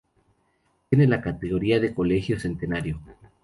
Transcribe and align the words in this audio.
Tiene 0.89 1.05
la 1.05 1.21
categoría 1.21 1.79
de 1.79 1.93
Colegio 1.93 2.39
Centenario. 2.39 2.99